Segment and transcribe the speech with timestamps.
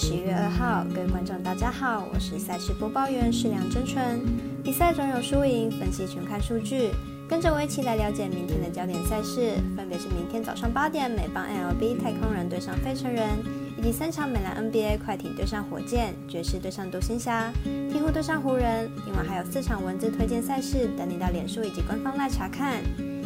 [0.00, 4.20] 十一月二号，各位观众大家好，我是赛事播报员世良真纯。
[4.62, 6.92] 比赛总有输赢，分析全看数据，
[7.28, 13.28] 跟着我一起来了解明天的焦点赛事，分别是明天早上八点美邦 LB 太空人对上费城人，
[13.76, 17.52] 以及三场美篮 NBA 快艇对上火箭，爵士对上独行侠，
[17.90, 18.88] 鹈鹕对上湖人。
[19.04, 22.76] 另外还有四场文字推荐赛事等你到脸书以及官方来查看。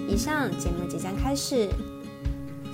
[0.09, 1.69] 以上节目即将开始。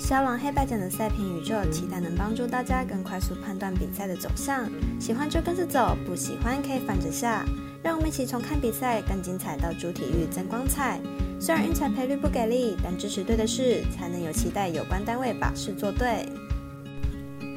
[0.09, 4.67] 肖狼黑白奖的赛评宇宙，期待能帮助大家更快速判断比赛的走向。
[4.99, 7.45] 喜欢就跟着走，不喜欢可以反着下。
[7.83, 10.99] 让我们一起从看比赛更精彩到主体育增光彩。
[11.39, 16.27] 虽然运彩赔率不给力，但支持对的事，才能有期待有关单位把事做对。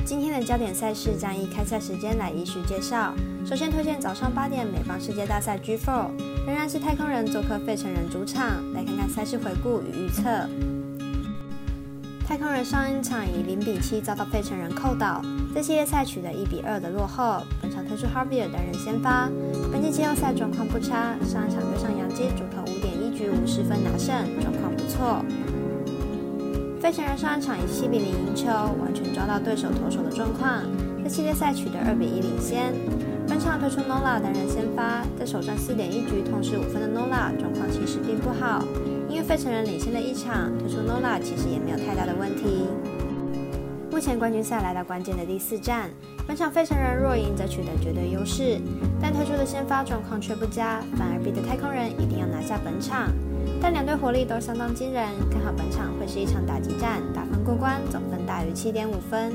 [0.03, 3.15] 今天的焦点赛事将以开赛时间来依序介绍。
[3.45, 6.09] 首先推荐早上八点美邦世界大赛 G4，
[6.45, 10.21] 仍然是太空人做客费城人主场，来看看赛事回顾与预测。
[12.31, 15.21] 太空人上一场以零比七遭到费城人扣倒，
[15.53, 17.43] 在系列赛取得一比二的落后。
[17.61, 19.29] 本场推出 Harvey 担任先发，
[19.69, 21.13] 本季季后赛状况不差。
[21.27, 25.21] 上一场对上洋基，主投五点一局五十分拿胜，状况不错。
[26.79, 30.63] 费城人上一场以七比零赢球，完全抓到对手投手的状况，
[31.03, 32.73] 在系列赛取得二比一领先。
[33.27, 38.63] 本场推出 Nola 担任先发，在首战四点一局痛失五分的 Nola 状况其实并不好。
[39.21, 42.65] 为费城人领先的一场，推出 Nola 其实也没有太大的问题。
[43.91, 45.91] 目前冠军赛来到关键的第四战，
[46.25, 48.59] 本场费城人若赢则取得绝对优势，
[48.99, 53.11] 但推出的先发状况却不佳，反而逼得太空人一定要拿下本场。
[53.61, 59.33] 但两队火力都相当惊人，看好本场会是一场打击战，打分过关，总分大于七点五分。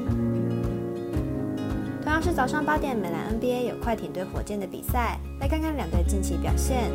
[2.03, 6.91] 同样是早上八点，美兰 NBA 有快艇对火箭的比赛，来看看两队近期表现。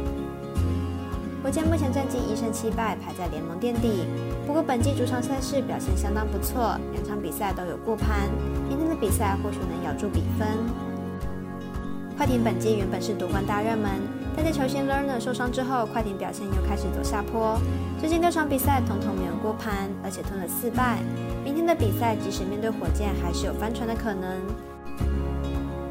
[1.44, 4.06] 火箭目前战绩一胜七败，排在联盟垫底。
[4.46, 8.30] 不过本季主场赛事表现相当不错，两场比赛都有过盘。
[8.70, 10.48] 明天的比赛或许能咬住比分。
[12.16, 13.90] 快艇本季原本是夺冠大热门，
[14.36, 17.60] 但在球星 Lerner 受伤之后，快艇表现又开始走下坡。
[18.00, 21.00] 最近六场比赛统统没有过盘，而且吞了四败。
[21.44, 24.40] 明天的比赛即使面对火箭，还是有翻船的可能。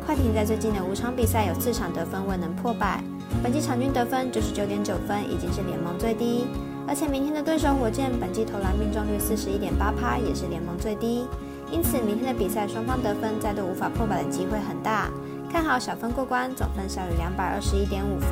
[0.06, 3.02] 快艇在最近的五场比赛有四场得分未能破百。
[3.42, 6.46] 本季场均得分九十九点九分，已经是联盟最低。
[6.86, 11.24] 而且明天的对手火箭，本季投篮命中率四十一点八趴，也是联盟最低。
[11.70, 15.08] 因此，明天的比赛双方得分再度无法破百的机会很大。
[15.52, 18.30] 看好小分过关，总分小于两百二十一点五分。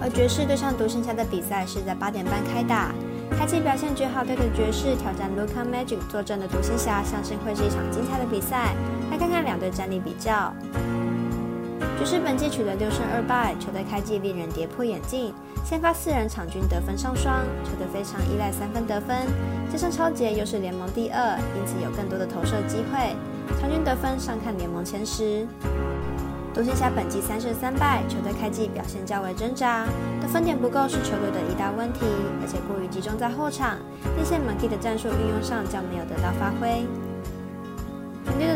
[0.00, 2.92] 而爵士对上独行侠的比赛是在八点半开打。
[3.38, 8.74] 开季表现绝好对的爵士挑战 Luka Magic 坐镇的独行侠，相信会是一场精彩的比赛。
[9.10, 10.52] 来看看两队战力比较。
[11.98, 15.32] 爵士本季取得六胜二败，球队开季令人跌破眼镜。
[15.64, 19.16] 先发四人场均得分上双，球队非常依赖三分得分。
[19.70, 23.14] 加上超杰又是联盟第二，因此有更多的投射机会，
[23.60, 25.46] 场均得分上看联盟前十。
[26.52, 29.86] 独行侠本季三胜三败，球队开季表现较为挣扎，
[30.20, 32.00] 得分点不够是球队的一大问题，
[32.42, 33.78] 而且过于集中在后场，
[34.18, 36.84] 内线猛 K 的战术运用上较没有得到发挥。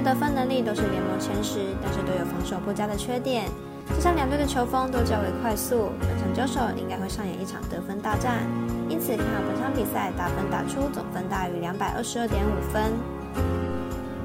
[0.06, 3.50] 得分能力都是联盟前十，但是都有防守不佳的缺点。
[3.88, 8.46] 这场两队的球风都较为快速，本场交手应该会上演一场得分大战。
[8.88, 12.92] 因此看好本场比赛打分打出总分大于两百二十二点五分。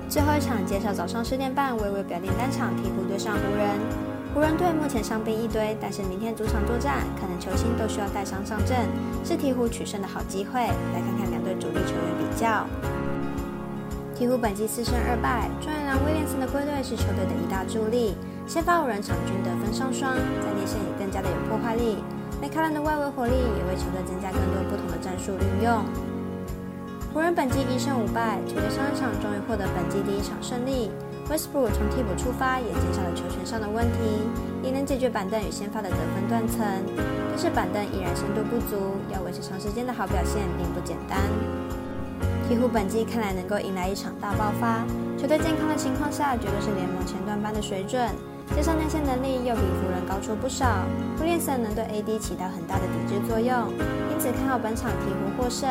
[0.07, 3.67] 最后一场介绍早上十点半微微表定单场鹈鹕对上湖人。
[4.35, 8.77] 湖人队目前伤兵一堆，但是明天主场作战，可能球星都需要带伤上阵，
[9.25, 10.61] 是鹈鹕取胜的好机会。
[10.61, 12.67] 来看看两队主力球员比较。
[14.21, 18.13] 鹈鹕本季四胜二败，状元郎威廉森的归队是球队的一大助力。
[18.45, 21.97] 先发五人场均得分上双，在内线也更加的有破坏力。
[22.37, 25.81] 梅卡兰的外围火力也为球队增加更多不同的战术运用。
[27.09, 30.93] 湖人本季一胜五败，球队上一场终于获得本季第一场胜利。
[31.25, 34.21] Westbrook 从替补出发，也减少了球权上的问题，
[34.61, 36.61] 也能解决板凳与先发的得分断层。
[37.33, 41.17] 但是板凳依然深度不足，要维持长时间的好表现并不简单。
[42.49, 44.85] 鹈鹕本季看来能够迎来一场大爆发，
[45.17, 48.09] 球队健康的情况下，绝对是联盟前段班的水准。
[48.55, 50.83] 加上内线能力又比湖人高出不少，
[51.21, 53.69] 威廉森能对 AD 起到很大的抵制作用，
[54.11, 55.69] 因此看好本场鹈鹕获胜。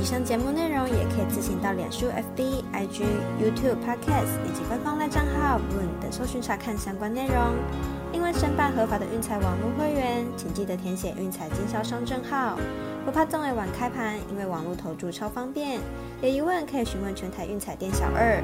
[0.00, 3.02] 以上节目内容也可以自行到脸书、FB、IG、
[3.38, 7.34] YouTube、Podcast 以及官方赖账号 Boon 等搜寻查看相关内容。
[8.12, 12.58] 另外，申办合法的运彩网络会员，请记得填写运彩经销商证号。
[13.04, 15.80] 不怕中尾晚开盘，因为网络投注超方便。
[16.20, 18.42] 有疑问可以询问全台运彩店小二。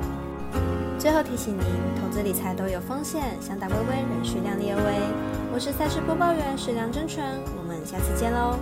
[0.99, 1.67] 最后提醒您，
[2.01, 5.53] 投资理财都有风险，想打微微，仍需量力而为。
[5.53, 7.25] 我是赛事播报员史梁真纯，
[7.59, 8.57] 我们下次见喽。